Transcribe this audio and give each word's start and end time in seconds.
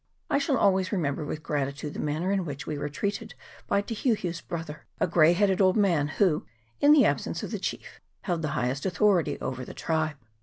I 0.31 0.39
shall 0.39 0.57
always 0.57 0.91
remember 0.91 1.23
with 1.23 1.43
gratitude 1.43 1.93
the 1.93 1.99
manner 1.99 2.31
in 2.31 2.43
which 2.43 2.65
we 2.65 2.75
were 2.75 2.89
treated 2.89 3.35
by 3.67 3.81
Te 3.83 3.93
Heu 3.93 4.15
Heu's 4.15 4.41
brother, 4.41 4.87
a 4.99 5.05
grey 5.05 5.33
headed 5.33 5.61
old 5.61 5.77
man, 5.77 6.07
who, 6.07 6.43
in 6.79 6.91
the 6.91 7.05
absence 7.05 7.43
of 7.43 7.51
the 7.51 7.59
chief, 7.59 8.01
held 8.21 8.41
the 8.41 8.47
highest 8.57 8.83
authority 8.87 9.39
over 9.39 9.63
the 9.63 9.75
tribe. 9.75 10.15